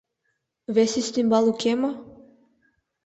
Вес 0.75 0.91
ӱстембал 1.01 1.45
уке 1.51 1.73
мо? 1.81 1.91